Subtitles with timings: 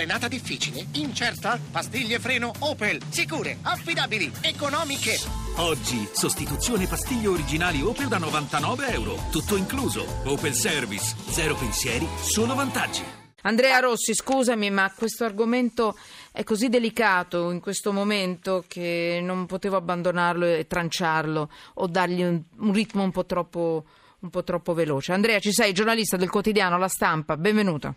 [0.00, 0.86] Frenata difficile?
[0.92, 1.60] Incerta?
[1.70, 3.02] Pastiglie freno Opel.
[3.10, 5.18] Sicure, affidabili, economiche.
[5.56, 9.16] Oggi, sostituzione pastiglie originali Opel da 99 euro.
[9.30, 10.06] Tutto incluso.
[10.24, 11.14] Opel Service.
[11.28, 13.02] Zero pensieri, solo vantaggi.
[13.42, 15.94] Andrea Rossi, scusami, ma questo argomento
[16.32, 22.40] è così delicato in questo momento che non potevo abbandonarlo e tranciarlo o dargli un,
[22.56, 23.84] un ritmo un po, troppo,
[24.20, 25.12] un po' troppo veloce.
[25.12, 27.96] Andrea, ci sei, giornalista del quotidiano La Stampa, benvenuto.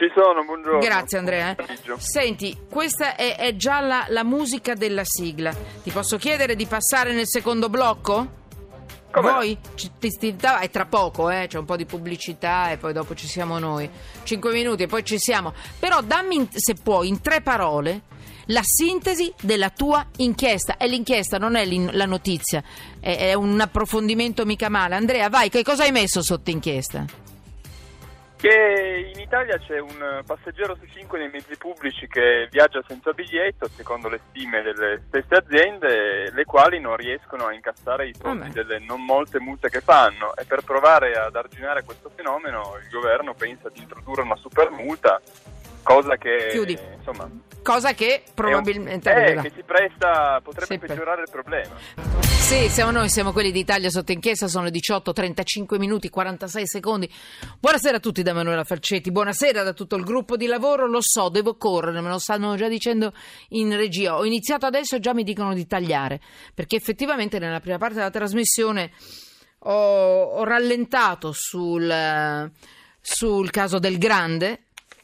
[0.00, 0.78] Ci sono, buongiorno.
[0.78, 1.54] Grazie Andrea.
[1.84, 2.00] Buon.
[2.00, 5.54] Senti, questa è, è già la, la musica della sigla.
[5.82, 8.38] Ti posso chiedere di passare nel secondo blocco?
[9.10, 9.32] Come no?
[9.34, 9.58] Vuoi?
[9.74, 13.14] Ci- ti- ti- dai, tra poco, eh, c'è un po' di pubblicità e poi dopo
[13.14, 13.90] ci siamo noi.
[14.22, 15.52] Cinque minuti e poi ci siamo.
[15.78, 18.04] Però dammi, in- se puoi, in tre parole,
[18.46, 20.78] la sintesi della tua inchiesta.
[20.78, 22.62] È l'inchiesta, non è la notizia.
[22.98, 24.94] È, è un approfondimento mica male.
[24.94, 27.04] Andrea, vai, che cosa hai messo sotto inchiesta?
[28.40, 33.68] Che in Italia c'è un passeggero su cinque nei mezzi pubblici che viaggia senza biglietto,
[33.68, 38.78] secondo le stime delle stesse aziende, le quali non riescono a incassare i soldi delle
[38.78, 40.34] non molte multe che fanno.
[40.36, 45.20] E per provare ad arginare questo fenomeno, il governo pensa di introdurre una super multa,
[45.82, 46.78] cosa che Chiudi.
[46.96, 47.28] insomma
[47.62, 51.74] Cosa che probabilmente è un- eh, che si presta, potrebbe Sì, peggiorare il problema.
[52.22, 57.08] Sì, siamo noi, siamo quelli d'Italia sotto inchiesta, sono le 18, 35 minuti, 46 secondi.
[57.60, 61.28] Buonasera a tutti da Manuela Falcetti, buonasera da tutto il gruppo di lavoro, lo so,
[61.28, 63.12] devo correre, me lo stanno già dicendo
[63.50, 64.16] in regia.
[64.16, 66.18] Ho iniziato adesso e già mi dicono di tagliare,
[66.54, 68.90] perché effettivamente nella prima parte della trasmissione
[69.64, 72.50] ho, ho rallentato sul, eh,
[73.00, 74.62] sul caso del Grande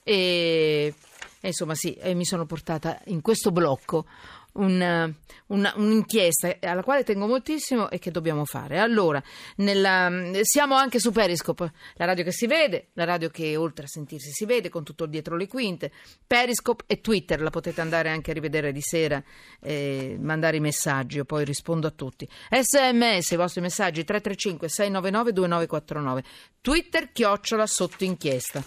[0.09, 0.95] e,
[1.41, 4.07] e insomma sì, mi sono portata in questo blocco
[4.53, 5.15] un, eh,
[5.49, 8.79] una- un'inchiesta alla quale tengo moltissimo e che dobbiamo fare.
[8.79, 9.23] Allora,
[9.57, 10.11] nella-
[10.43, 14.31] siamo anche su Periscope, la radio che si vede, la radio che oltre a sentirsi
[14.31, 15.93] si vede con tutto dietro le quinte,
[16.27, 19.23] Periscope e Twitter, la potete andare anche a rivedere di sera,
[19.61, 22.27] eh, mandare i messaggi, io poi rispondo a tutti.
[22.49, 26.25] SMS, i vostri messaggi 335 699 2949,
[26.63, 28.65] Twitter chiocciola sotto inchiesta.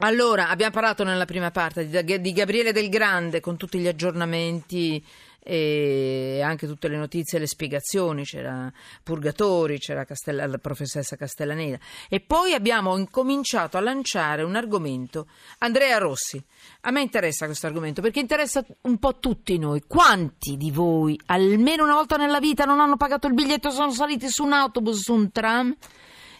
[0.00, 5.04] Allora, abbiamo parlato nella prima parte di, di Gabriele Del Grande con tutti gli aggiornamenti
[5.40, 8.70] e anche tutte le notizie e le spiegazioni, c'era
[9.02, 15.26] Purgatori, c'era Castella- la professoressa Castellaneda e poi abbiamo incominciato a lanciare un argomento.
[15.58, 16.40] Andrea Rossi,
[16.82, 19.82] a me interessa questo argomento perché interessa un po' tutti noi.
[19.84, 24.28] Quanti di voi almeno una volta nella vita non hanno pagato il biglietto, sono saliti
[24.28, 25.74] su un autobus, su un tram?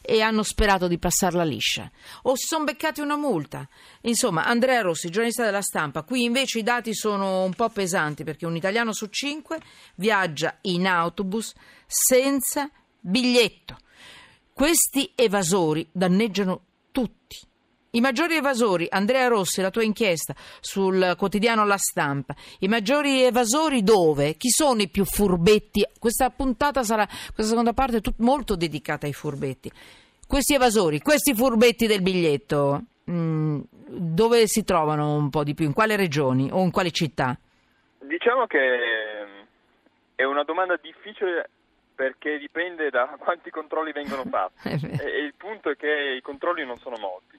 [0.00, 1.90] E hanno sperato di passarla liscia
[2.22, 3.68] o si sono beccati una multa.
[4.02, 8.46] Insomma, Andrea Rossi, giornalista della stampa, qui invece i dati sono un po' pesanti perché
[8.46, 9.60] un italiano su cinque
[9.96, 11.54] viaggia in autobus
[11.86, 12.70] senza
[13.00, 13.76] biglietto.
[14.52, 17.47] Questi evasori danneggiano tutti.
[17.90, 23.82] I maggiori evasori, Andrea Rossi, la tua inchiesta sul quotidiano La Stampa, i maggiori evasori
[23.82, 24.34] dove?
[24.34, 25.86] Chi sono i più furbetti?
[25.98, 29.72] Questa puntata sarà, questa seconda parte è tut- molto dedicata ai furbetti.
[30.26, 35.64] Questi evasori, questi furbetti del biglietto, mm, dove si trovano un po' di più?
[35.64, 37.38] In quale regioni o in quale città?
[38.00, 38.68] Diciamo che
[40.14, 41.48] è una domanda difficile
[41.94, 44.68] perché dipende da quanti controlli vengono fatti
[45.00, 47.37] e il punto è che i controlli non sono molti.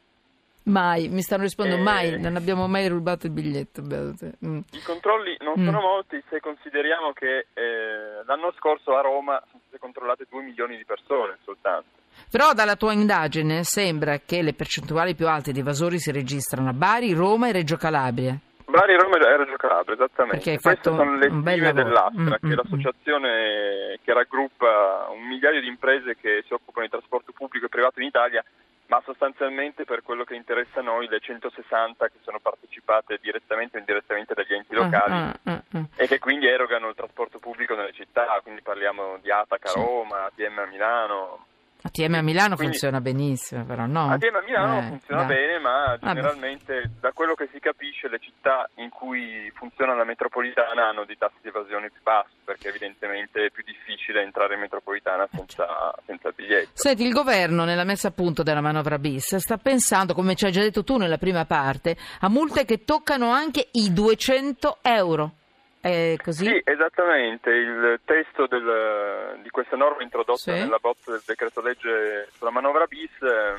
[0.70, 1.86] Mai, mi stanno rispondendo Eh.
[1.86, 3.82] mai, non abbiamo mai rubato il biglietto.
[3.82, 4.60] Mm.
[4.72, 5.66] I controlli non Mm.
[5.66, 10.78] sono molti se consideriamo che eh, l'anno scorso a Roma sono state controllate 2 milioni
[10.78, 11.88] di persone soltanto.
[12.30, 16.74] Però dalla tua indagine sembra che le percentuali più alte di evasori si registrano a
[16.74, 18.38] Bari, Roma e Reggio Calabria.
[18.66, 20.36] Bari, Roma e Reggio Calabria, esattamente.
[20.38, 21.84] Perché hai Queste fatto sono le un bel stime lavoro.
[21.88, 26.86] dell'Astra, Mm, che mm, è l'associazione che raggruppa un migliaio di imprese che si occupano
[26.86, 28.44] di trasporto pubblico e privato in Italia,
[28.90, 33.80] ma sostanzialmente per quello che interessa a noi le 160 che sono partecipate direttamente o
[33.80, 35.14] indirettamente dagli enti locali.
[35.14, 35.86] Ah, ah, ah, ah.
[35.96, 39.72] e che quindi erogano il trasporto pubblico nelle città, quindi parliamo di Atac a.
[39.74, 41.46] Roma, ATM a Milano.
[41.82, 44.12] ATM a Milano Quindi- funziona benissimo, però no?
[44.12, 45.36] ATM a Milano Eh, funziona dai.
[45.36, 46.06] bene, ma Vabbè.
[46.14, 51.18] generalmente da quello che si capisce le città in cui funziona la metropolitana hanno dei
[51.18, 55.66] tassi di evasione più bassi, perché evidentemente è più difficile entrare in metropolitana senza,
[56.06, 56.72] senza biglietto.
[56.74, 60.52] Senti, il governo nella messa a punto della manovra bis sta pensando, come ci hai
[60.52, 65.36] già detto tu nella prima parte, a multe che toccano anche i 200 euro.
[65.82, 66.46] È così?
[66.46, 67.50] Sì, esattamente.
[67.52, 70.52] Il testo del- di questa norma introdotta Sì.
[70.52, 73.54] nella bozza del decreto legge sulla manovra bis eh,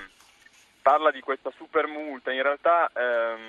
[0.82, 2.30] parla di questa super multa.
[2.32, 3.40] In realtà ehm,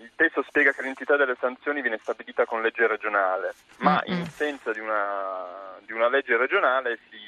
[0.00, 4.16] il testo spiega che l'entità delle sanzioni viene stabilita con legge regionale, ma Mm-mm.
[4.16, 7.18] in assenza di una, di una legge regionale si,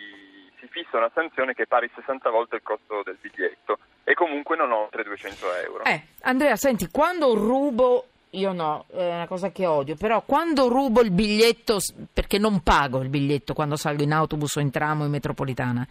[0.58, 4.56] si fissa una sanzione che è pari 60 volte il costo del biglietto e comunque
[4.56, 5.84] non oltre 200 euro.
[5.84, 11.02] Eh, Andrea, senti, quando rubo io no, è una cosa che odio, però quando rubo
[11.02, 11.78] il biglietto,
[12.12, 15.86] perché non pago il biglietto quando salgo in autobus o in tram o in metropolitana,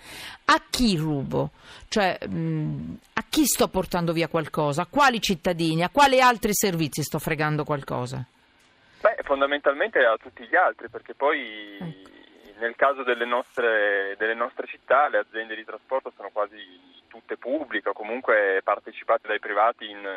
[0.46, 1.52] a chi rubo?
[1.88, 4.84] Cioè, mh, a chi sto portando via qualcosa?
[4.84, 5.84] A quali cittadini?
[5.84, 8.26] A quali altri servizi sto fregando qualcosa?
[9.02, 12.10] Beh, fondamentalmente a tutti gli altri, perché poi Ecco.
[12.60, 16.58] nel caso delle nostre, delle nostre città le aziende di trasporto sono quasi
[17.08, 20.08] tutte pubbliche o comunque partecipate dai privati in,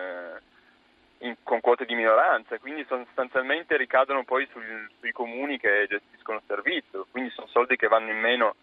[1.25, 6.45] in- con quote di minoranza, quindi sostanzialmente ricadono poi sul- sui comuni che gestiscono il
[6.47, 8.55] servizio, quindi sono soldi che vanno in meno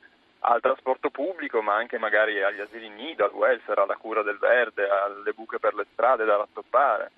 [0.44, 4.88] al trasporto pubblico, ma anche magari agli asili nido, al welfare, alla cura del verde,
[4.90, 7.12] alle buche per le strade da rattoppare.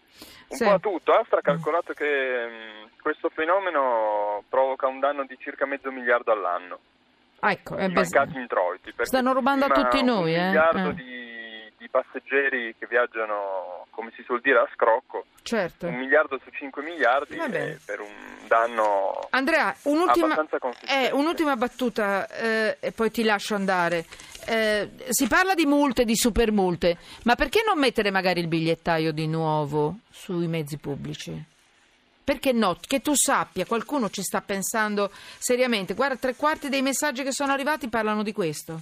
[0.50, 0.64] Un Sì.
[0.66, 1.12] po' a tutto.
[1.14, 6.80] Astra ha calcolato che mh, questo fenomeno provoca un danno di circa mezzo miliardo all'anno
[7.40, 8.94] Ah, ecco, è mancati introiti.
[9.02, 10.46] Stanno rubando a tutti noi, un eh?
[10.46, 10.94] miliardo Eh.
[10.94, 15.88] di, di passeggeri che viaggiano, come si suol dire, a scrocco, certo.
[15.88, 20.36] un miliardo su 5 miliardi è per un danno Andrea, un'ultima,
[20.88, 24.06] eh, un'ultima battuta eh, e poi ti lascio andare.
[24.46, 29.28] Eh, si parla di multe, di supermulte, ma perché non mettere magari il bigliettaio di
[29.28, 31.52] nuovo sui mezzi pubblici?
[32.24, 32.78] Perché no?
[32.80, 35.94] Che tu sappia, qualcuno ci sta pensando seriamente.
[35.94, 38.82] Guarda, tre quarti dei messaggi che sono arrivati parlano di questo.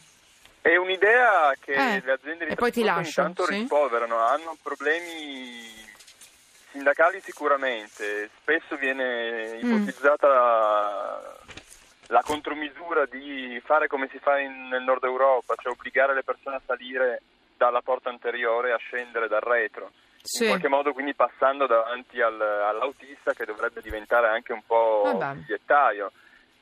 [0.61, 3.53] È un'idea che Eh, le aziende di trasporto lascio, intanto sì.
[3.55, 5.79] rimproverano, hanno problemi
[6.69, 9.73] sindacali sicuramente, spesso viene Mm.
[9.73, 11.35] ipotizzata la,
[12.07, 16.57] la contromisura di fare come si fa in- nel nord Europa, cioè obbligare le persone
[16.57, 17.21] a salire
[17.57, 19.91] dalla porta anteriore e a scendere dal retro.
[20.21, 20.43] Sì.
[20.43, 25.39] In qualche modo quindi passando davanti al- all'autista che dovrebbe diventare anche un po' Vabbè.
[25.39, 26.11] bigliettaio.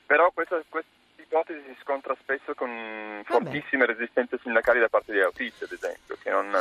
[0.06, 0.90] Però questa, questa
[1.30, 6.32] ipotesi si scontra spesso con fortissime resistenze sindacali da parte degli autisti, ad esempio, che
[6.32, 6.52] non,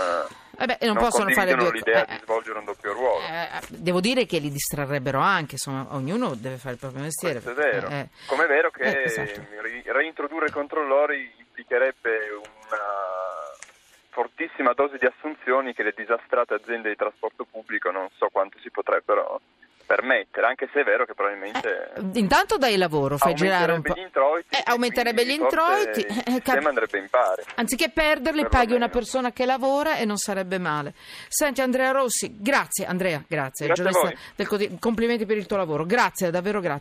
[0.58, 3.24] Eh beh, non, possono fare due l'idea eh, di svolgere un doppio ruolo.
[3.24, 7.40] eh, devo dire che li distrarrebbero anche, insomma, ognuno deve fare il proprio mestiere.
[7.40, 7.88] Questo è vero.
[7.88, 8.08] Eh, eh.
[8.26, 9.42] Come è vero che Eh, esatto.
[9.86, 12.84] reintrodurre i controllori implicherebbe una
[14.10, 18.68] fortissima dose di assunzioni che le disastrate aziende di trasporto pubblico non so quanto si
[18.70, 19.40] potrebbero
[19.88, 23.94] permettere, anche se è vero che probabilmente Eh, Intanto dai lavoro, fai girare un po'.
[23.94, 27.42] aumenterebbe gli introiti, Eh, aumenterebbe gli introiti, eh, il cap- andrebbe in pari.
[27.54, 30.92] Anziché perderli, Per paghi una persona che lavora e non sarebbe male.
[31.28, 33.66] Senti, Andrea Rossi, grazie, Andrea, grazie.
[33.66, 35.86] Grazie del quotid- complimenti per il tuo lavoro.
[35.86, 36.76] Grazie, davvero grazie.